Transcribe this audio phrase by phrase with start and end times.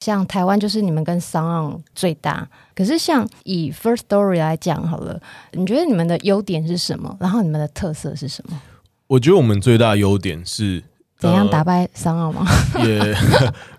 [0.00, 5.20] 像台湾就是你们跟 SoundOn 最大，可是像以 First Story 来讲好了，
[5.52, 7.14] 你觉得你们的优点是什么？
[7.20, 8.60] 然后你们的特色是什么？
[9.06, 10.82] 我觉得我们最大的优点是
[11.18, 12.46] 怎样打败 SoundOn 吗？
[12.82, 13.14] 也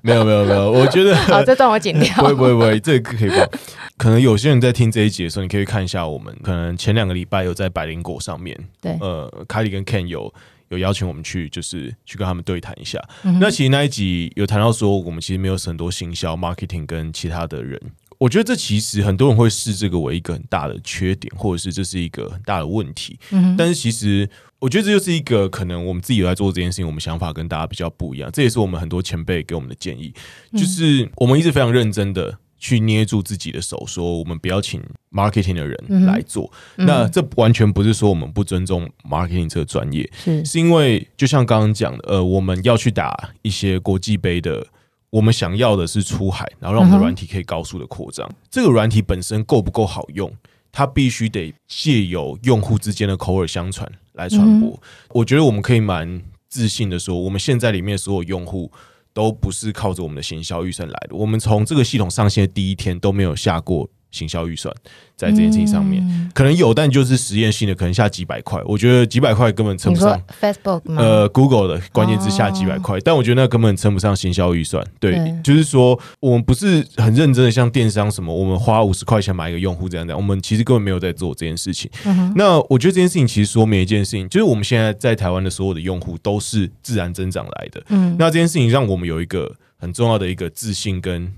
[0.02, 2.14] 没有没有没有，我觉得好，这段我剪掉。
[2.22, 3.50] 不会不会不会，这个可以放。
[3.98, 10.32] 可能有些人在听这一集的时候，你可以看一下我们可能前两个礼拜有在百灵果上面，对，呃，凯里跟 Ken 有
[10.72, 13.00] 有邀请我们去，就是去跟他们对谈一下。
[13.24, 17.80] 嗯、那其实那一集有谈到说，我们其实没有很多行销、marketing 跟其他的人。
[18.18, 23.20] 我觉得这其实很多人会视这个为一个很大的缺点，或者是这是一个很大的问题。
[23.32, 28.30] 嗯，但是其实我觉得这就是一个可能我们自己有在做这件事情，我们想法跟大家比较不一样。
[28.32, 30.14] 这也是我们很多前辈给我们的建议，
[30.54, 32.38] 就是我们一直非常认真的。
[32.62, 34.80] 去捏住自己的手，说我们不要请
[35.12, 36.50] marketing 的人来做。
[36.78, 44.64] 嗯、那这完全不是说我们不尊重 marketing 这个专业，是是因为就像刚刚讲的，呃，我们要去打一些国际杯的，
[45.10, 48.30] 我们想要的是出海，然后让我们的软体可以高速的扩张。
[48.30, 50.32] 嗯、这个软体本身够不够好用，
[50.72, 54.70] 它必须得借由用户之间的口耳相传来传播。
[54.70, 58.72] 嗯、我觉得我们可以蛮自信的说，我们现在里面所有用户。
[59.14, 61.16] 都不是靠着我们的行销预算来的。
[61.16, 64.74] 我们从这个系统上线的第一天都没有下过行销预算
[65.16, 68.62] 在这件事情上面，嗯、可能有，但就是实验性的，可能下几百块。
[68.66, 70.22] 我觉得几百块根本称不上。
[70.40, 70.82] Facebook？
[70.98, 74.84] 呃，Google 的关键字下几百块，哦、但我觉得那根本称不上行销预算。
[75.00, 81.90] 对，对就是说我们不是很认真的，像电商什么，我们花五十块钱买一个用户这样的，我们其实根本没有在做这件事情。
[82.06, 87.84] 嗯、那我觉得这件事情其实说明一件事情，就是我们现在在台湾的所有的用户都是自然增长来的。
[87.90, 91.32] 嗯，那这件事情让我们有一个很重要的一个自信跟，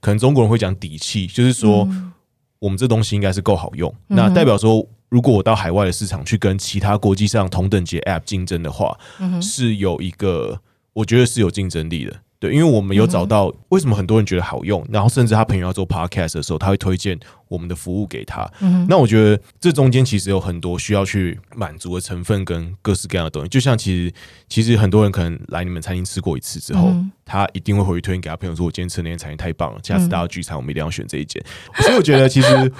[0.00, 1.86] 可能中国人会讲底气，就是说。
[1.90, 2.12] 嗯
[2.60, 8.98] 我们这东西应该是够好用，那代表说，如果我到海外的市场去跟其他国际上同等级 App 竞争的话，
[9.40, 10.60] 是有一个，
[10.92, 12.16] 我觉得是有竞争力的。
[12.40, 18.48] 对，因为我们有找到为什么很多人觉得好用，然后甚至他朋友要做 podcast 的时候，他会推荐我们的服务给他。
[18.60, 23.48] 嗯、那我觉得这中间其实有很多需要去满足的成分跟各式各样的东西。
[23.48, 24.12] 就像其实
[24.48, 31.42] 其实很多人可能来你们餐厅吃过一次之后，嗯、他一定会回去推荐给他朋友说：“我今天吃的那间餐厅太棒了，下次大家聚餐我们一定要选这一间。
[31.76, 32.72] 嗯”所以我觉得其实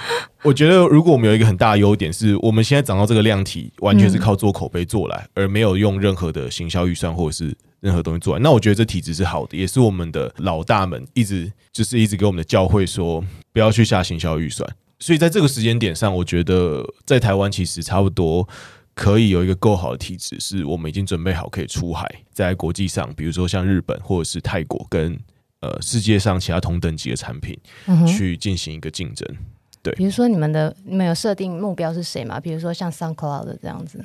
[0.44, 7.56] 我觉得如果我们有一个很大的优点，是我们现在涨到这个量体，完全是靠做口碑做来，而没有用任何的行销预算或者是。
[7.80, 14.68] 任何东西做完，那我觉得这体质是好的，也是我们的老大们一直就是一直给我们的教诲说，不要去下行销预算。
[14.98, 18.48] 所以在这个时间点上，我觉得在台湾其实差不多
[18.94, 25.16] 可以有一个够好的体质，是我们已经准备好可以出海，在国际上，比如说像日本或者是泰国跟
[25.60, 27.56] 呃世界上其他同等级的产品
[28.08, 29.28] 去进行一个竞争。
[29.80, 32.40] 对，比如说你们的你们有设定目标是谁吗？
[32.40, 34.04] 比如说像 SoundCloud 这样子。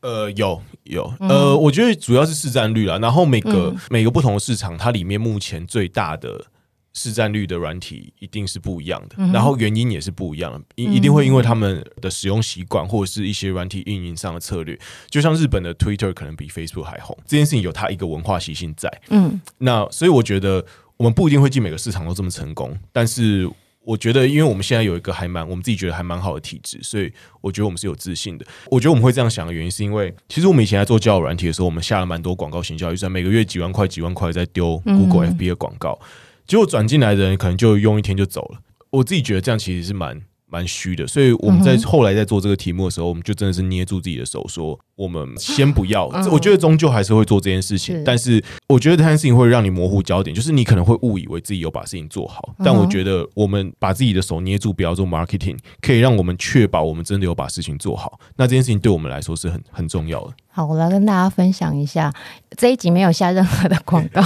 [0.00, 2.98] 呃，有有，呃，我觉得主要是市占率啦。
[2.98, 6.46] 然后每个、嗯、每个不同的市场，它里面目前最大的
[6.92, 14.78] 市占率的软体一定是不一样的，嗯、然后原因也是不一样的，一一定会因为他们的使用习惯或者是一些软体运营上的策略。
[15.08, 18.90] 就像日本的 Twitter 可能比 Facebook 还红，这件事情有它一个文化习性在。
[19.10, 20.64] 嗯，那所以我觉得
[20.96, 23.50] 我们不一定会进每个市场都这么成功，但是。
[23.84, 28.46] 我觉得，因为我们现在有一个还蛮我们自己觉得还蛮好的体质，所以我觉得我们是有自信的。
[28.70, 35.98] 我觉得我们会这样想的原因，是因为其实我们以前在做交友软体的时候，我们下了蛮多广告行销预算，每个月几万块、几万块在丢 Google FB 的广告，
[36.46, 38.60] 结果转进来的人可能就用一天就走了。
[38.90, 40.22] 我自己觉得这样其实是蛮。
[40.52, 46.06] 蛮虚的，所以我们在后来在做这个题目的时候，我们就真的是捏住自己的手，说我们先不要。
[46.30, 58.20] 我觉得终究还是会做这件事情，但是我觉得这件事情会让你模糊焦点，就是你可能会误以为自己有把事情做好，但我觉得我们把自己的手捏住，不要做 marketing，可以让我们确保我们真的有把事情做好。
[58.36, 60.34] 那这件事情对我们来说是很很重要的。
[60.50, 62.12] 好，我来跟大家分享一下，
[62.58, 64.20] 这一集没有下任何的广告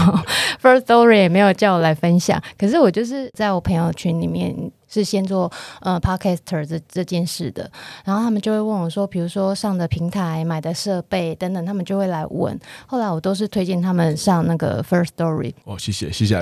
[0.60, 4.72] ，Firstory 也没有叫我来分享，可是我就是在我朋友圈里面。
[4.88, 7.70] 是先做呃 Podcaster 这这件事的，
[8.04, 12.58] 然后他们就会问我说，比如说上的平台、买的设备等等，他们就会来问。
[12.86, 15.54] 后来我都是推荐他们上那个 First Story。
[15.64, 16.41] 哦，谢谢谢谢。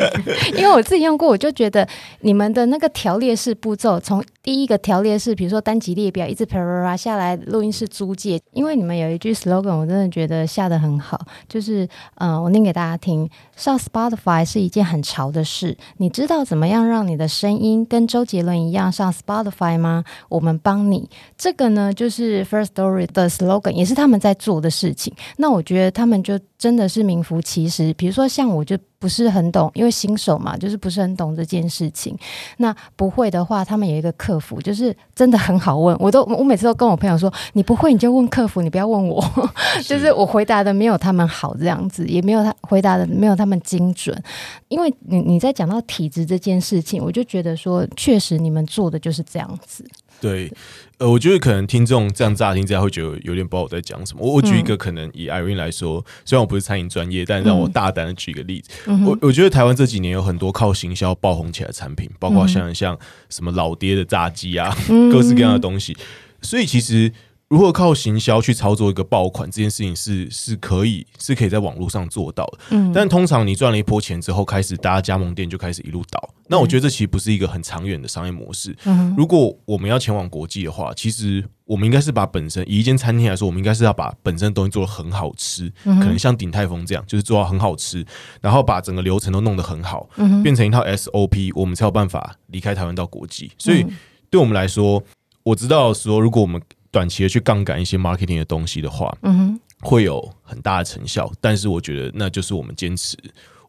[0.56, 1.86] 因为我自己用过，我就觉得
[2.20, 8.40] 你们的那个条列式步骤，从第一个条列式，比如说单集列表，一直啪啪啪下来，录音室租借。
[8.52, 20.04] 因为你们有一句 slogan，我真的觉得下的很好，就是呃，我念给大家听：上 Spotify 是一件很潮的事，你知道怎么样让你的声音跟周杰伦一样上 Spotify 吗？
[20.28, 21.08] 我们帮你。
[21.36, 25.12] 这个呢，就是 First Story 的 slogan，也是他们在做的事情。
[25.36, 27.92] 那我觉得他们就真的是名副其实。
[27.94, 32.16] 比如说像我就不是很懂，因为新手嘛，就是不是很懂这件事情。
[32.56, 35.96] 那不会的话，他们有一个客服，就是真的很好问。
[35.98, 39.22] 我都我每次都跟我朋友说，你不会你就问客服，你不要问我。
[39.82, 44.20] 是就是我回答的没有他们好这样子，也没有他回答的没有他们精准。
[44.68, 49.84] 因为你你在讲到体质这件事情，我就觉得说，确实你们做的就是这样子。
[50.18, 50.50] 对，
[50.98, 54.20] 呃，我觉得可能听众这样乍听之下会觉得有点不知道我在讲什么。
[54.24, 58.70] 我我举一个可能以 Irene 来说，虽然我不是餐饮专业，但让我大胆的举一个例子。
[58.86, 62.98] 嗯、我我觉得台湾这几年有很多靠行销爆红起来的产品，包括像像
[63.28, 65.96] 什么老爹的炸鸡啊，嗯、各式各样的东西。
[66.40, 67.12] 所以其实。
[67.48, 78.76] 如何靠行销去操作一个爆款这件事情是是可以是可以在网络上做到的，嗯，但通常你赚了一波钱之后，开始大家加盟店就开始一路倒，那我觉得这其实不是一个很长远的商业模式。
[78.84, 88.04] 嗯，如果我们要前往国际的话，其实我们应该是把本身以一间餐厅来说，我们应该是要把本身的东西做的很好吃，可能像鼎泰丰这样，就是做到很好吃，
[88.40, 90.08] 然后把整个流程都弄得很好，
[90.42, 93.52] 变成一套 SOP，我们才有办法离开台湾到国际。
[93.56, 93.86] 所以
[94.28, 95.00] 对我们来说，
[95.44, 96.60] 我知道说如果我们
[96.96, 101.30] 短期的去杠杆一些 marketing 的东西的话，嗯哼，会有很大的成效。
[101.42, 103.14] 但是我觉得那就是我们坚持，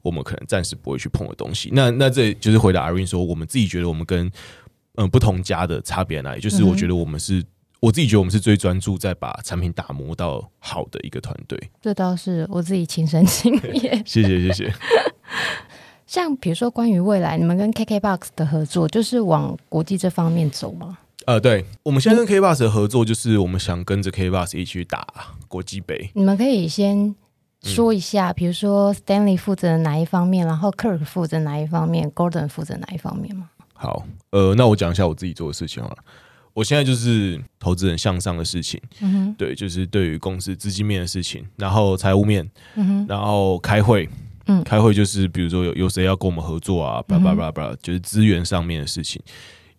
[0.01, 1.69] 我们可能暂时不会去碰的东西。
[1.73, 4.31] 那那这就是回答 Irene 说，我们自己觉得我们跟
[4.95, 6.39] 嗯不同家的差别在哪里？
[6.39, 7.43] 就是我觉得我们是，
[7.81, 11.59] 我自己觉得我们是最专注在把产品打磨到好的一个团队。
[11.81, 14.01] 这倒是我自己亲身经验。
[14.07, 14.73] 谢谢谢谢。
[16.05, 20.97] 像比如说关于未来你们跟 KKBOX 的合作，就是往国际这方面走吗？
[21.27, 25.05] 呃，对，我们现在跟 K Bus 的合作，就是我们想跟着 K Bus 一起去打
[25.49, 26.09] 国际杯。
[26.13, 27.13] 你们可以先
[27.63, 33.49] 说一下，嗯、比如说 Stanley 负责哪一方面，然后 Kirk 负责哪一方面，Gordon 负责哪一方面吗？
[33.73, 35.97] 好，呃，那我讲一下我自己做的事情好了。
[36.53, 44.07] 我现在就是投资人向上的事情，嗯哼，对，就是对于公司资金面的事情，然后财务面，嗯哼，然后开会，
[44.45, 49.21] 嗯，开会就是比如说有有谁要跟我们合作啊，叭叭叭叭，就是资源上面的事情。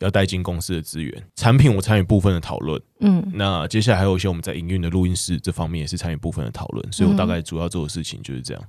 [0.01, 8.63] 要带进公司的资源，产品我参与部分的讨论，嗯，那接下来还有一些我们在营运的录音室这方面也是参与部分的讨论，所以我大概主要做的事情就是这样。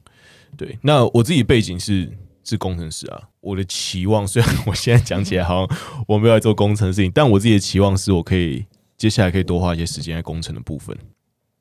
[0.57, 2.09] 对，那我自己背景是
[2.43, 5.77] 是工程师啊，我的期望虽然我现在讲起来好像
[6.07, 8.65] 我没有在做工程的事情，但我自己的期望是我可以
[8.97, 10.97] 接下来可以多花一些时间在工程的部分。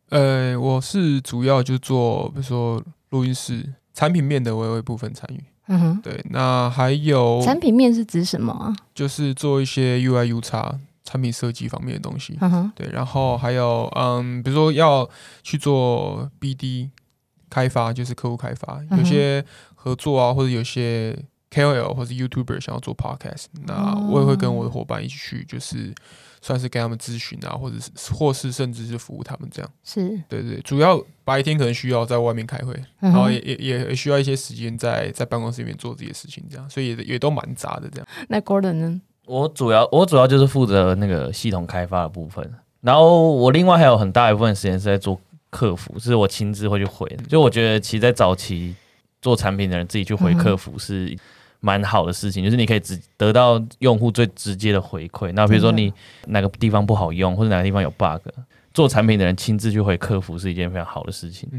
[0.09, 5.45] 呃，我是主要就做比如说录音室产品面的，我也会部分参与。
[5.69, 8.75] 嗯哼，对，那还有产品面是指什么啊？
[8.95, 12.37] 就是做一些 UI、UX 产品设计方面的东西。
[12.41, 15.09] 嗯哼，对，然后还有嗯，比如说要
[15.43, 16.91] 去做 BD
[17.49, 19.45] 开发，就是客户开发，有些
[19.75, 21.17] 合作啊，或者有些
[21.51, 25.95] KOL 或者 YouTuber 想要做 Podcast，那我也会跟我的伙伴一起去，就是。
[26.41, 38.07] 算是跟他们咨询啊，或者是或是甚至是服务他们这样，是对，对对，主要白天可能需要在外面开会，嗯、然后也也也需要一些时间在在办公室里面做这些事情，这样，所以也也都蛮杂的这样。
[38.29, 39.01] 那 Gordon 呢？
[39.27, 42.49] 我主要我主要就是负责那个系统开发的部分，
[42.83, 47.05] 然后我另外还有很大一部分时间是在做客服，是我亲自会去回。
[47.29, 48.77] 就我觉得，其实，在早期
[49.21, 51.19] 做产品的人自己去回客服是。
[51.61, 55.33] 蛮好的事情，就是你可以直得到用户最直接的回馈。
[55.33, 55.93] 那比如说你
[56.27, 58.29] 哪个地方不好用，或者哪个地方有 bug，
[58.73, 61.51] 做产品的人亲自去回客服是一件非常好的事情。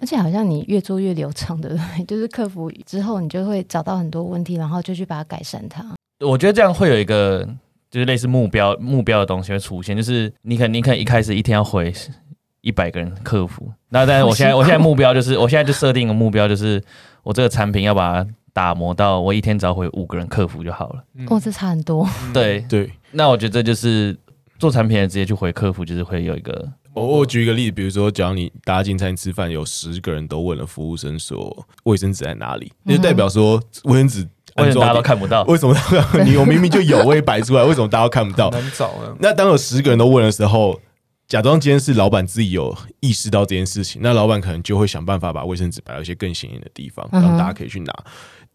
[0.00, 2.04] 而且好像你越做越流畅，对不对？
[2.06, 5.84] 就是客服之后，你就会找到很多问题，然后就去把它改善它。
[6.20, 7.46] 我觉得这样会有一个
[7.90, 11.92] 就是类似目标目标的东西会出现，就是你可能你可能一开始一天要回
[12.62, 16.82] 一百个人客服，那但是我现在我现在目标就是我现在就设定一个目标，就是
[17.22, 18.30] 我这个产品要把它。
[18.56, 21.04] 打磨到我一天只要回五个人客服就好了。
[21.28, 22.08] 哦，这差很多。
[22.32, 24.16] 对对，那我觉得这就是
[24.58, 26.66] 做产品的直接去回客服，就是会有一个。
[26.94, 34.26] 我我举一个例子，比如说，假如你大家进餐厅吃饭，有十个人都问了服务生说卫生纸在哪里，那就代表说卫生纸
[34.56, 35.42] 为什么大家都看不到？
[35.42, 35.76] 为什么
[36.24, 38.48] 你我明明就有，我也摆出来，为什么大家都看不到？
[38.48, 39.14] 难找啊。
[39.20, 40.80] 那当有十个人都问的时候，
[41.28, 47.92] 假装今天是老板自己有意识到这件事情，那老板可能就会想办法把卫生纸摆到一些更显眼的地方，让大家可以去拿。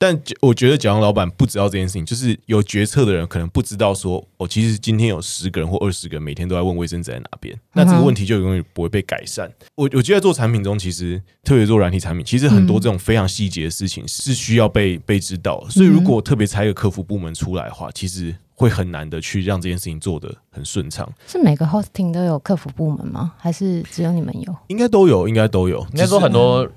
[0.01, 9.47] 但我觉得，假如老板不知道这件事情，就是有决策的人可能不知道说，哦，其实今天有十个人或二十个人每天都在问卫生纸在哪边，那这个问题就永远不会被改善。
[9.75, 15.63] 我我觉得做产品中，其实特别做软体产品，其实很多这种非常细节的事情是需要被被知道。
[15.69, 21.07] 所以，如果特别拆一个客服部门出来的话，其实会很难的去让这件事情做得很顺畅。
[21.27, 23.33] 是每个 hosting 都有客服部门吗？
[23.37, 24.55] 还是只有你们有？
[24.69, 25.79] 应该都有，应该都有。
[25.91, 26.67] 应该说很多。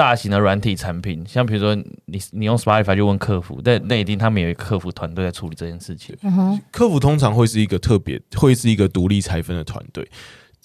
[0.00, 1.74] 大型的软体产品，像比如说
[2.06, 6.16] 你你用 Spotify 就问客服，但那一定他们有一个客服团队在处理这件事情。
[6.22, 10.08] 嗯哼，客服通常会是一个特别，会是一个独立拆分的团队。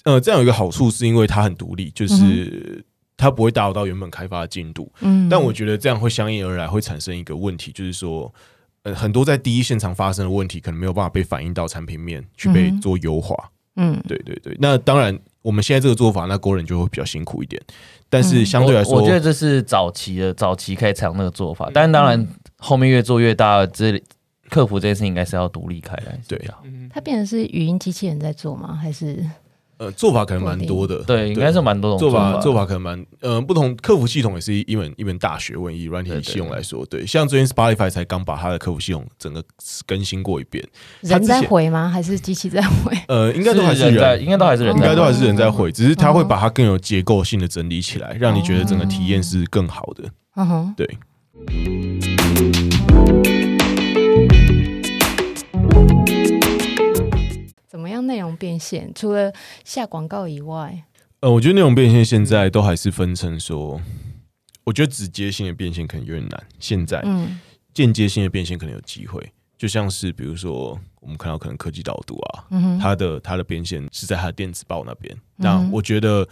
[0.04, 2.82] 呃，这样有一个好处是因为它很独立，就是
[3.14, 4.90] 它不会打扰到原本开发的进度。
[5.02, 8.32] 嗯，但我觉得这样会相应而来会产生一个问题，就是说，
[8.84, 13.36] 呃，很多在第一现场发生的问题，可能没有办法被反映到产品面去被做优化。
[13.76, 14.56] 嗯，对对对。
[14.58, 15.14] 那当然，
[15.46, 17.62] 我们现在这个做法，那 Gordon 就会比较辛苦一点。
[18.10, 21.70] 但是相对来说，我，我觉得这是早期的早期可以采用那个做法。
[21.72, 22.26] 但当然，
[22.58, 24.02] 后面越做越大，这里
[24.50, 26.18] 客服这件事情应该是要独立开来。
[26.26, 26.58] 对啊，
[26.90, 28.74] 它变成是语音机器人在做吗？
[28.74, 29.24] 还是？
[29.78, 35.74] 呃，做法可能蛮多的，对，应该是蛮多种做法，做法可能蛮，呃，不同客服系统也是一门一门大学问。
[35.76, 39.44] 以软体系统来说，对，像最近 Spotify 才刚把它的客服系统整个
[39.86, 40.64] 更新过一遍。
[41.02, 41.88] 人在回吗？
[41.88, 42.96] 还是机器在回？
[43.08, 50.04] 呃，应该都还是人在，应该都还是人，应该都还是人在回，只是它会把它更有结构性的整理起来，让你觉得整个体验是更好的。
[50.36, 50.98] 嗯哼，对。
[58.16, 59.30] 内容变现除了
[59.62, 60.84] 下广告以外，
[61.20, 63.78] 呃，我觉得内容变现现在都还是分成说，
[64.64, 66.46] 我觉得直接性的变现可能有点难。
[66.58, 67.38] 现在，嗯，
[67.74, 69.22] 间接性的变现可能有机会，
[69.58, 75.14] 就像是比如说我们看到可能科技导读啊，嗯，它的它的变现是在它的电子报那边。
[75.36, 76.26] 那我觉得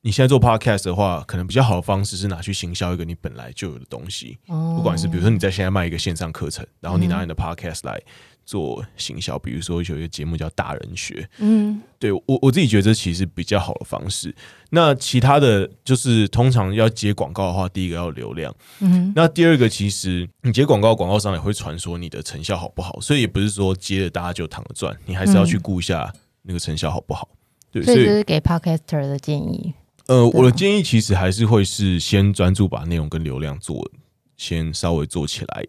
[0.00, 8.00] 你现在做 podcast 的话，可能比较好的方式是拿去行销一个你本来就有的东西，不管是比如说你在现在卖一个线上课程，然后你拿你的 podcast 来。
[8.46, 14.34] 做行销，比如说有一个节目叫《大人学》，嗯，对我我自己觉得这其实比较好的方式。
[14.70, 26.10] 那其他的就是通常要接广告的话，第一个要流量，嗯，那第二个其实你接广告，广告商也会传说你的成效好不好，所以也不是说接了大家就躺着赚，你还是要去顾一下
[26.42, 27.28] 那个成效好不好。
[27.72, 29.74] 对，所以这是给 Podcaster 的建议。
[30.06, 33.90] 呃，我的建议其实还是会是先专注把内容跟流量做，
[34.36, 35.64] 先稍微做起来。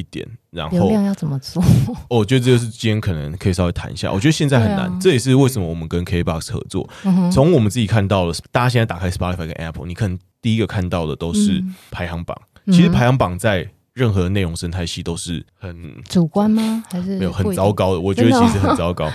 [0.00, 1.62] 一点，然后流量要怎么做？
[2.08, 4.10] 我觉得这个是今天可能可以稍微谈一下。
[4.10, 6.88] 我觉得现在很难，啊、这也是为什么我们跟 KBox 合作。
[7.30, 12.36] 从、嗯、我们自己看到了，大家现在打开 Spotify 跟 Apple，你可能第一个看到的都是排行榜。
[12.64, 16.82] 嗯、其实排行榜在任何内容生态系都是很主观吗？
[16.90, 18.00] 还是没有很糟糕的？
[18.00, 19.06] 我觉得其实很糟糕。
[19.08, 19.12] 哦、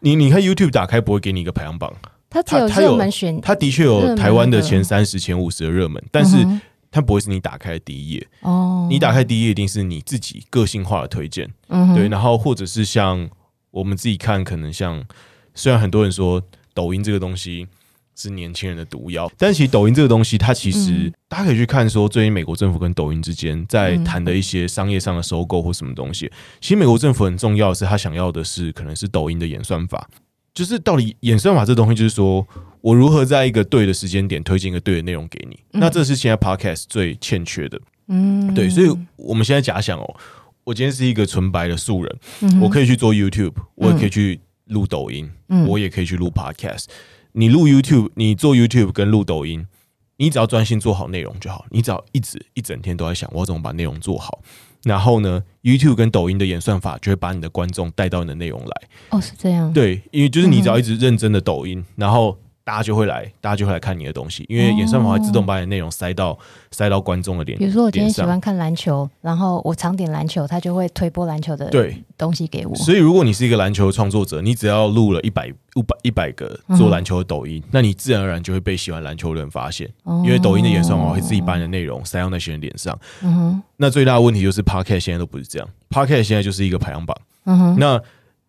[0.00, 1.92] 你你看 YouTube 打开不会给你一个排行榜，
[2.28, 6.36] 它只有热门选，它的确有台湾的前三十、前五十的热门，但是。
[6.92, 8.28] 它不会是你打开的第一页。
[8.42, 13.28] 哦，你打开第一页一定是你自己个性化的推荐，嗯，对，然后或者是像
[13.72, 15.04] 我们自己看，可能像
[15.54, 16.40] 虽然很多人说
[16.74, 17.66] 抖音这个东西
[18.14, 26.30] 是年轻人的毒药，但其实抖音这个东西，它其实大家可以去看说，最近美国政府跟抖音之间在谈的一些商业上的收购或什么东西，
[26.60, 30.06] 其实美国政府很重要的是，他想要的是可能是抖音的演算法。
[30.54, 32.46] 就是到底演算法这东西，就是说
[32.80, 35.58] 我如何在一个对的时间点推荐一个对的内容给你。
[35.72, 37.80] 嗯、那这是现在 Podcast 最欠缺的。
[38.08, 40.16] 嗯，对，所以我们现在假想哦，
[40.64, 46.86] 我今天是一个纯白的素人，嗯、我可以去做 YouTube，我也可以去录抖音，嗯、我也可以去录 Podcast。
[47.32, 49.66] 你录 YouTube，你做 YouTube 跟录抖音，
[50.18, 51.64] 你只要专心做好内容就好。
[51.70, 54.42] 你只要一直一整天都在想我要怎么把内容做好。
[54.84, 58.88] 然后呢，YouTube 跟抖音的演算法就会把你的观众带到你的内容来。
[59.10, 59.72] 哦，是这样。
[59.72, 62.36] 对，因为就是你只要一直认真的抖音，嗯、然后。
[62.64, 66.38] 大家就会来，大家就会来看你的东西，因为演算法会自动把你的内容塞到、哦、
[66.70, 67.58] 塞到观众的脸。
[67.58, 72.74] 比如说，我今天喜欢看篮球，然后我常点篮球，他就会推播篮球的对东西给我。
[72.76, 82.96] 所以，如果你是一个篮球创作者，你只要录了一百、五百、一百个做篮球的抖音，嗯、那你自然而然就会被喜欢篮球的人发现，哦、因为抖音的演算法会自己把你的内容塞到那些人脸上。
[83.22, 83.62] 嗯哼。
[83.76, 87.16] 那最大的问题就是 Podcast 现在都不是这样，Podcast 现在就是一个排行榜。
[87.44, 87.76] 嗯哼。
[87.78, 88.00] 那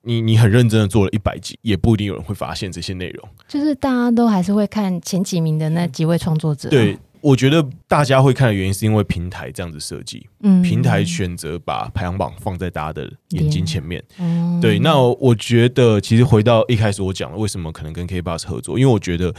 [0.05, 3.29] 你你很认真的做了一百集，也不一定有人会发现这些内容。
[3.47, 6.69] 就是大家都还是会看前几名的那几位创作者。
[6.69, 14.03] 对，我觉得大家会看的原因是因为平台这样子设计，嗯，平台选择把排行榜放在大家的眼睛前面。
[14.19, 14.77] 嗯，对。
[14.77, 19.33] 那我觉得其实回到一开始我讲了，为什么可能跟 KBox 合作，因为我觉得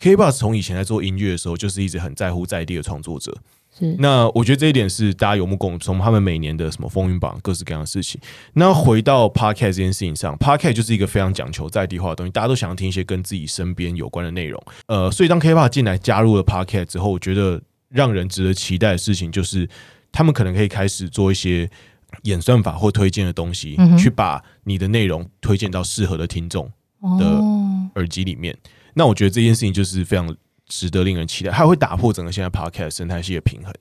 [0.00, 3.36] KBox 从以前在做音乐的时候，就是一直很在乎在地的创作者。
[3.78, 8.20] 是那我觉得这一点是大家有目共睹，从他们每年的什么风云榜各式各样的事情。
[8.54, 14.62] 那回到 Podcast 这件事情上，Podcast 就是一个非常讲求在地化的东西，大家都想要听一些跟自己身边有关的内容。
[14.86, 19.68] 呃，所以当 KKBOX 进来加入了 Podcast 之后，我觉得让人值得期待的事情就是，
[20.10, 21.70] 他们可能可以开始做一些
[22.22, 26.70] 演算法或推荐的东西，嗯、去把你的内容推荐到适合的听众
[27.18, 27.24] 的
[27.94, 28.52] 耳机里面。
[28.54, 28.58] 哦、
[28.94, 30.36] 那我觉得这件事情就是非常。
[30.68, 33.72] 值得令人期待，它会打破整个现在 Podcast 生态系的平衡。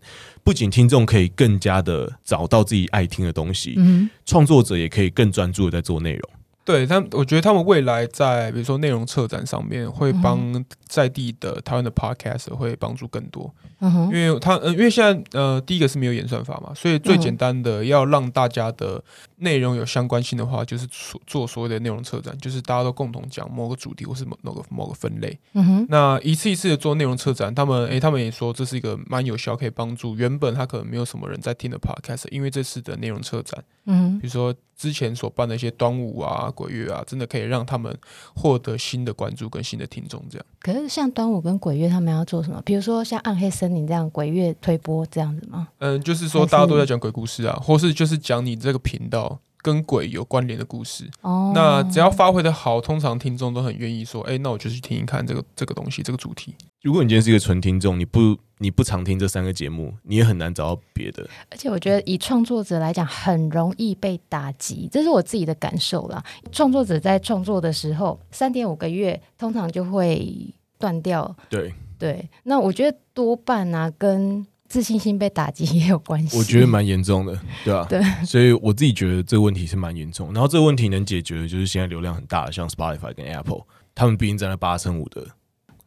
[0.44, 6.30] 不仅听众可以更加的找到自己爱听的东西，嗯，创作者也可以更专注的在做内容。
[6.68, 10.38] 对他们，我觉得他们未来在比如说内容策展上面，会帮
[10.86, 13.50] 在地的台湾的 podcast 会帮助更多。
[13.80, 19.02] 嗯，因为他呃，因为现在呃，第一个是没有演算法嘛，所以最简单的要让大家的
[19.38, 25.40] 内容有相关性的话，就是做做所谓的内容策展，就是大家都共同讲某个主题或是某某个某个分类。
[25.54, 34.54] 嗯哼，那一次一次的做内容策展，他们诶，他们也说这是一个蛮有效，可以帮助原本他可能没有什么人在听的 podcast，因为这次的内容策展，嗯，比如说。
[34.78, 37.98] 之前所办的一些端午啊、鬼月啊，真的可以让他们
[38.36, 40.24] 获得新的关注跟新的听众。
[40.30, 42.62] 这样，可是像端午跟鬼月，他们要做什么？
[42.64, 45.68] 比如说像暗黑森林这样鬼月推播这样子吗？
[45.80, 51.10] 嗯，就是说大家都在讲鬼故事啊，或是就是讲你这个频道跟鬼有关联的故事。
[51.22, 61.28] 哦，那只要发挥的好，通常听众都很愿意说：“哎、欸，那我就去听一看这个这个东西，这个主题。”如果你今天是一个纯听众，你不你不常听这三个节目，你也很难找到别的。
[61.50, 66.24] 而且我觉得以创作者来讲，很容易被打击，这是我自己的感受啦。
[66.52, 71.36] 创作者在创作的时候，三点五个月通常就会断掉。
[71.50, 76.38] 对对，那我觉得多半啊，跟自信心被打击也有关系。
[76.38, 77.86] 我觉得蛮严重的，对吧、啊？
[77.90, 80.34] 对，所以我自己觉得这个问题是蛮严重。
[80.34, 83.62] 然后这个问题能解决的，就是现在流量很大的，像 Spotify 跟 Apple，
[83.96, 85.26] 他们毕竟占了八成五的。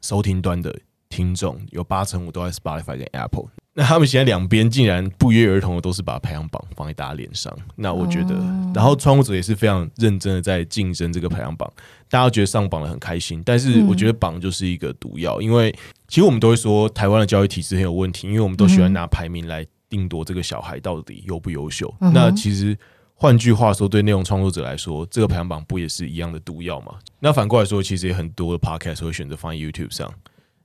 [0.03, 0.75] 收听端的
[1.11, 8.35] 听众有八成五都在 Spotify 跟 Apple，那他们现在两边竟然不约而同的都是把排行榜放在大家脸上，那我觉得，
[8.75, 11.71] 然后创作者也是非常认真的在竞争这个排行榜，
[12.09, 15.75] 大家觉得上榜了很开心，但是我觉得榜就是一个毒药，因为
[16.09, 22.77] 其实我们都会说台湾的教育体制很有问题，因为我们都喜欢拿排名来定夺这个小孩到底优不优秀，那其实。
[23.23, 26.95] 换句话说，对内容创作者来说，这个排行榜不也是一样的毒药吗？
[27.19, 30.11] 那反过来说，其实也很多的 podcast 会选择放在 YouTube 上，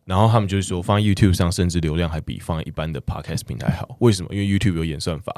[0.06, 3.96] 然后他们就是说，放在 YouTube 上，甚至流量还比放在一般的 podcast 平台好。
[4.00, 4.30] 为什么？
[4.32, 5.34] 因为 YouTube 有演算法。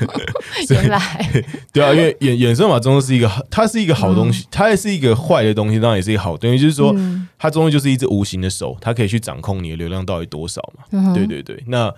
[0.70, 6.58] 原来， 对啊，因为演演算法终究是一个，它是一个好东西，它也是一个坏的东西，当然也是一个好东西。
[6.58, 6.94] 就是说，
[7.38, 11.14] 它终究就是一只无形的手，它可以去掌控你的流量到底多少嘛？
[11.14, 11.92] 对对对，那。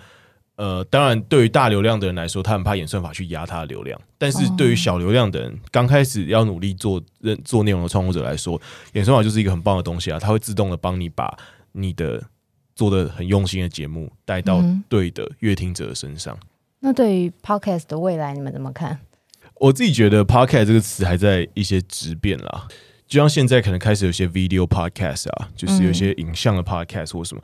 [0.57, 7.01] 呃，当然，对于大流量的人来说，他很怕演算法去压他的流量；但是对于小流量的人，刚开始要努力做
[7.43, 8.61] 做内容的创作者来说，
[8.93, 10.19] 演算法就是一个很棒的东西啊！
[10.19, 11.35] 它会自动的帮你把
[11.73, 12.23] 你的
[12.75, 16.35] 做的很用心的节目带到对的乐听者的身上。
[16.41, 16.47] 嗯、
[16.79, 18.99] 那对于 Podcast 的未来，你们怎么看？
[19.55, 22.67] 我自己觉得 Podcast 这个词还在一些质变啦，
[23.07, 27.41] 就像现在可能开始有些 Video Podcast 啊，就是有些影像的 Podcast 或什么。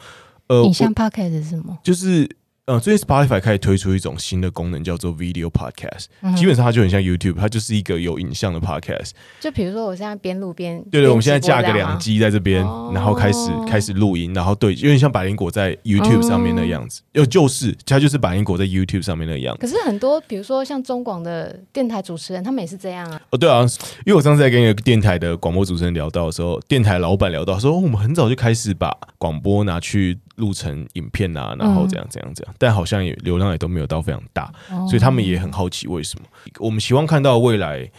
[0.48, 1.78] 呃，影像 Podcast 是什么？
[1.84, 2.30] 就是。
[2.68, 6.08] 呃，最近 Spotify 开始推出一种新的功能，叫做 Video Podcast。
[6.36, 9.12] 基本上它就很像 YouTube，它就是一个有影像的 Podcast。
[9.40, 12.62] 就比如说，我现在边录边对对，我们现在架个两机在这边，
[12.94, 17.02] 然后开始开始录音，然后对，有点像百灵果在 YouTube 上面的样子。
[17.14, 19.62] 又就是它就是百灵果在 YouTube 上面的样子。
[19.62, 23.22] 可是很多，比如说像中广的电台主持人，他们也是这样啊。
[23.30, 23.62] 哦，对啊，
[24.06, 30.20] 因为我上次在跟一个电台的广播主持人聊到的时候，电台老板聊到说，我们很早就开始把广播拿去。
[30.38, 34.52] 录成影片啊，然后这样这样这样，但好像也流量也都没有到非常大，
[34.88, 36.26] 所以他们也很好奇为什么。
[36.60, 37.90] 我们希望看到未来，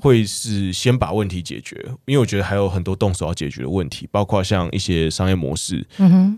[0.00, 5.86] 会是先把问题解决，因为我觉得还有很多动手要解决的问题，包括像一些商业模式、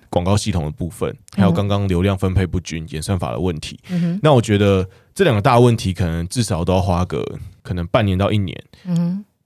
[0.09, 3.79] 广告系统的部分，还有刚刚流量分配不均、演算法的问题。
[4.23, 7.25] 那我觉得这两个大问题，可能至少都要花个
[7.63, 8.57] 可能半年到一年。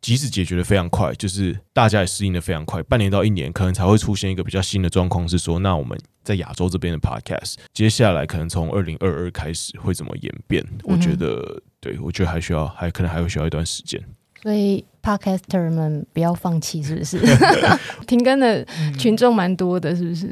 [0.04, 10.62] 即使解决的非常快，就是大家也适应的非常快，半年到一年可能才会出现一个比较新的状况，是说，那我们在亚洲这边的 podcast，接下来可能从二零二二开始会怎么演变？
[10.62, 13.98] 嗯、我觉得，对我觉得还需要，还可能还会需要一段时间。
[14.42, 17.18] 所以 podcaster 们不要放弃，是不是？
[18.06, 18.62] 停更的
[18.98, 20.28] 群众蛮多的，是不是？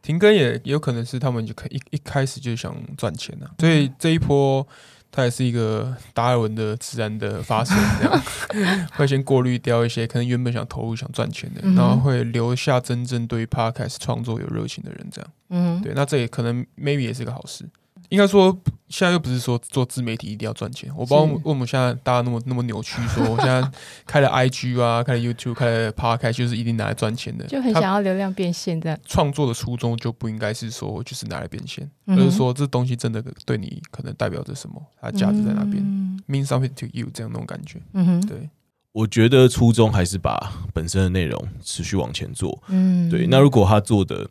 [0.00, 4.66] 停更也有可能是他们就可一一开始就想赚钱啊，所以这一波。
[5.12, 15.30] 它也是一个达尔文的自然的发生，这样 会先过滤掉一些可能原本想投入、想赚钱的，然后会留下真正对于 Podcast 创作有热情的人，这样。
[15.48, 17.68] 嗯，对，那这也可能 maybe 也是个好事。
[18.10, 18.56] 应该说，
[18.88, 20.90] 现在又不是说做自媒体一定要赚钱。
[20.96, 23.66] 我不知道为什么现在大家那么那么扭曲，说我 现在
[24.04, 28.98] 开了 IG 啊，开了 YouTube，开了 Podcast 就是一定拿来赚钱的，就很想要流量变现这样。
[29.06, 37.80] 创作的初衷就不应该是说就是拿来变现，而是说这东西真的对你可能代表着什么，它价值在哪边，嗯，mean something to you 这样那种感觉。
[37.92, 38.50] 嗯哼，对，
[38.90, 42.60] 我觉得初衷还是把本身的内容持续往前做。
[42.66, 43.28] 嗯，对。
[43.28, 44.28] 那如果他做的。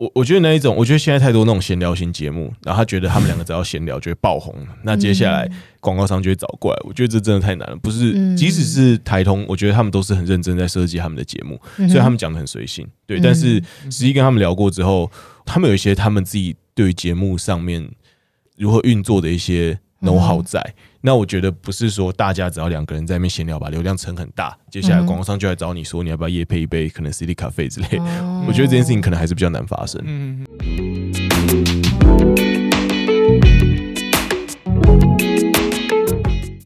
[0.00, 5.46] 我我觉得那一种，我觉得现在太多那种闲聊型节目，然后他觉得他们两个只要闲聊就会爆红，那接下来
[5.78, 6.80] 广告商就会找过来。
[6.84, 8.34] 我觉得这真的太难了，不是？
[8.34, 13.20] 即使是台通，我觉得他们都是很认真在设计他们的节目，所以他们讲的很随性，对。
[13.20, 15.10] 但是实际跟他们聊过之后，
[15.44, 17.86] 他们有一些他们自己对于节目上面
[18.56, 27.88] 如何运作的一些 know how 在，那我觉得不是说大家只要两个人在那边闲聊，把流量撑很大，接下来广告商就来找你说你要不要夜配一杯可能 City 咖啡之类。
[27.98, 29.98] 嗯、我觉得这件事情可能还是比较难发生。
[30.04, 30.44] 嗯。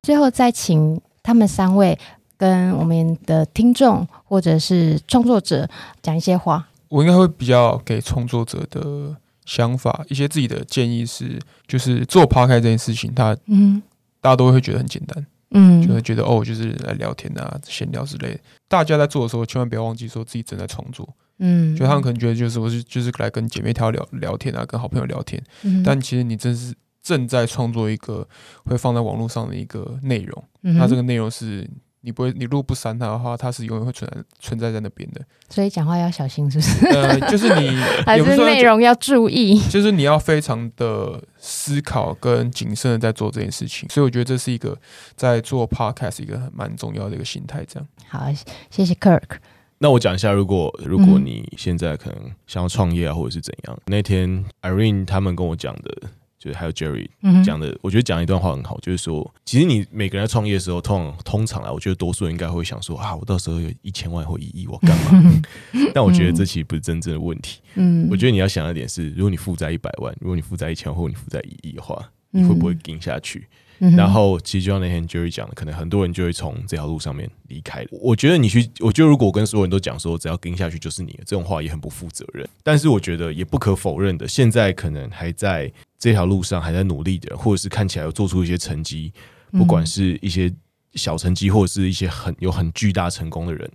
[0.02, 1.96] 最后再请他们三位
[2.36, 5.68] 跟我们的听众或者是创作者
[6.02, 6.66] 讲一些话。
[6.88, 9.14] 我应该会比较给创作者的
[9.46, 13.80] 想法，一些自己的建议是，就是做 Podcast 这件事情，他嗯。
[14.24, 18.40] 大家都会觉得很简单，嗯，就会觉得哦，就是来聊天啊、闲聊之类的。
[18.68, 21.06] 大家在做的时候，千万不要忘记说自己正在创作，
[21.40, 28.26] 嗯，就他们可能觉得就是我是就是来跟姐妹淘聊聊天啊，跟好朋友聊天，嗯，但其实你真是正在创作一个
[28.64, 31.68] 会放在网络上的一个内容，嗯，那这个内容是。
[32.04, 35.22] 你不会，你如果不删它的话，它是永远会存在存在在那边的。
[35.48, 36.86] 所以讲话要小心，是不是？
[36.88, 37.70] 呃，就是你
[38.04, 43.88] 还是内容要注意，就是你要非常的思考跟谨慎的在做这件事情。
[43.88, 44.78] 所以我觉得这是一个
[45.16, 47.64] 在做 podcast 一个蛮重要的一个心态。
[47.64, 47.88] 这样。
[48.08, 48.30] 好，
[48.70, 49.38] 谢谢 Kirk。
[49.78, 56.08] 那我讲一下，如果如果你现在可能想要创业啊，或者是怎样，那天 Irene 他们跟我讲的。
[56.44, 57.08] 就是还有 Jerry
[57.42, 65.42] 讲的，我觉得讲一段话很好，就是说，其实你每个人在创业的时候，通常通常啊，我觉得多数人应该会想说啊，我到时候有一千万或一亿，我干嘛？
[65.94, 67.62] 但我觉得这其实不是真正的问题。
[67.76, 71.98] 嗯，我觉得你要想的点是，如果你负债一百万，如果你负债一千万，或你负债一亿的话，
[72.30, 73.46] 你会不会盯下去？
[73.92, 77.84] 然后，其实就像那天 Jerry 讲的，可能很多人就会从这条路上面离开。
[77.90, 82.48] 我觉得你去，我觉得如果我跟所有人都讲说，只要跟下去就是你，这种话也很不负责任。
[82.62, 89.12] 但是我觉得也不可否认的，现在可能还在这条路上还在努力的，或者是看起来有做出一些成绩，
[89.52, 90.52] 不管是一些
[90.94, 93.70] 小成绩，或者是一些很有很巨大成功的人，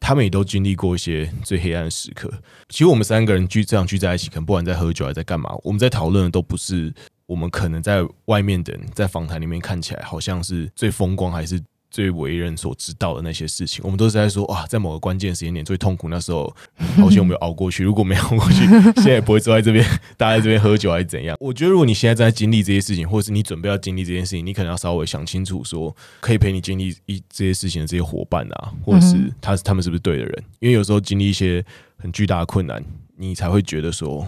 [0.00, 2.30] 他们也都经历过一些最黑暗的时刻。
[2.68, 6.92] 其实我们三个人聚这样聚在一起，可能不管在喝酒还是在干嘛，我们在讨论的都不是。
[7.26, 11.60] 我们可能在外面的在访谈里面看起来好像是最风光，还是
[11.90, 13.80] 最为人所知道的那些事情。
[13.84, 16.54] 我们都是在说啊，在某个关键时间点最痛苦那时候，
[16.96, 17.82] 好像我们有熬过去。
[17.82, 19.84] 如果没熬过去，现在也不会坐在这边，
[20.16, 21.36] 大家在这边喝酒还是怎样？
[21.40, 30.44] 我觉得，如果你现在正在经历这些事情，或者是你准备要经历这件事情，你可能要稍微想清楚，说可以陪你经历一这些事情的这些伙伴啊，或者是他他们是不是对的人？
[30.60, 31.64] 因为有时候经历一些
[31.96, 32.84] 很巨大的困难，
[33.16, 34.26] 你才会觉得说。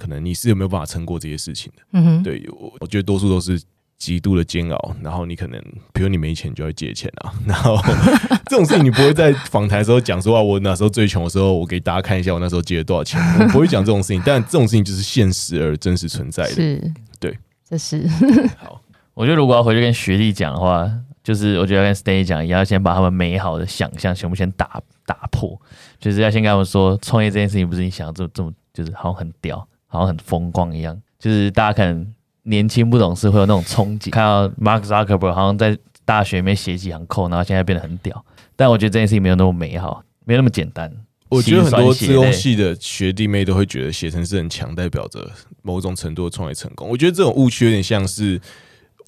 [0.00, 1.82] 可能你是有没有办法撑过这些事情的？
[1.92, 3.60] 嗯哼，对我，我觉得多数都是
[3.98, 4.96] 极度的煎熬。
[5.02, 7.32] 然后你可能，比如你没钱，就会借钱啊。
[7.46, 7.76] 然后
[8.48, 13.20] 这种事情你不会在访谈的时候讲说啊，我那时候最穷的时候，我给大家看一下我那时候借了多少钱。
[13.38, 16.50] 我不会讲这种事情，但这种事情就是现实而真实存在的。
[16.50, 18.08] 是，对，这是
[18.56, 18.80] 好。
[19.12, 20.90] 我觉得如果要回去跟学弟讲的话，
[21.22, 25.60] 就是我觉得要跟 Stay 讲，也要先把他们美好的想象全部先打打破，
[25.98, 29.66] 就是要先跟他们说，创业这件事情不是你想的这么这么，就是好像很屌。
[29.90, 32.06] 好像很风光一样，就是大家可能
[32.44, 38.24] 年轻不懂事，会有那种憧憬，看到 Mark Zuckerberg 好像在大学里面写几行 code，然后现在变得很屌。
[38.54, 40.90] 但我觉得这件事情没有那么美好，没有那么简单。
[41.28, 45.30] 我觉得很多自工系的学弟妹都会觉得写程式很强，代表着
[45.62, 46.88] 某种程度的创业成功。
[46.88, 48.40] 我觉得这种误区有点像是。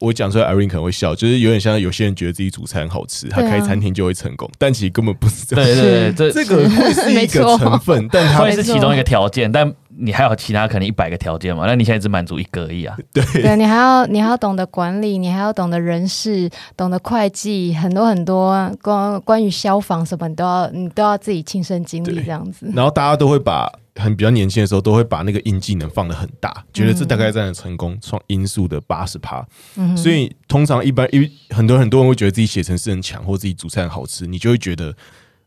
[0.00, 5.64] 我讲出来，Irene 可能会笑，就是有点像有些人觉得自己煮菜很好吃，他开餐厅就会成功，啊、但其实根本不是这样。
[5.64, 11.66] 对对对，这这个会是一个 成分，但它会是其中一个条件，但你还有其他可能一百个条件嘛？
[11.66, 12.96] 那你现在只满足一个而已啊？
[13.12, 22.70] 对，对你还要你还要懂得管理，你还要懂得人事，懂得会计，很多很多关关于消防什么，你都要你都要自己亲身经历这样子。
[22.74, 23.70] 然后大家都会把。
[23.96, 29.46] 很比较年轻的时候，都会把那个硬技能放的很大，觉得这大概占成功创因素的八十趴。
[29.76, 34.96] 嗯，所以通常一般因为很多很多人会觉得自己写程式很强，或自己煮菜很好吃，你就会觉得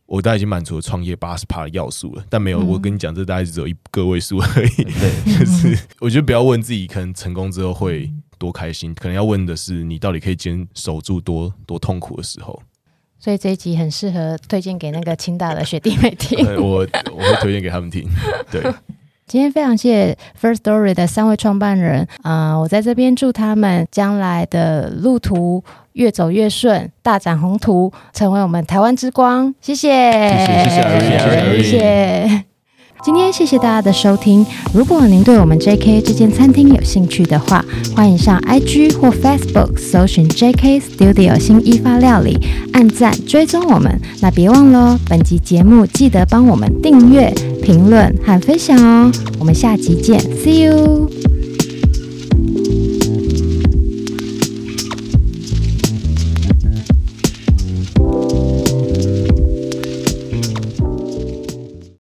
[0.06, 2.24] 我大概已经满足了创业八十趴的要素了。
[2.30, 4.84] 但没有，我跟你讲，这大概只有一个位数而已。
[4.84, 12.62] 对， 就是我觉得不要问自己可能成功之后会多开心，可能要问的是你到底可以坚守住多多痛苦的时候。
[13.18, 16.46] 所以这一集很适合推荐给那个清大的学弟妹听。
[16.58, 18.08] 我我会推荐给他们听。
[18.52, 18.62] 对，
[19.28, 22.60] 今天非常谢谢 First Story 的三位创办人啊、呃！
[22.60, 29.54] 我在这边祝他们将来的路途越走越顺，大展宏图，成为我们台湾之光。
[29.60, 32.55] 谢谢，谢谢，谢谢，谢谢。
[33.06, 34.44] 今天谢谢大家的收听。
[34.74, 37.64] 如果您对我们 JK 这间餐厅有兴趣的话，
[37.96, 42.36] 欢迎上 IG 或 Facebook 搜寻 JK Studio 新一发料理，
[42.74, 44.02] 按赞追踪我们。
[44.22, 49.12] 那别忘了，本集节目记得帮我们订阅、评论和分享哦。
[49.38, 51.25] 我们下集见，See you。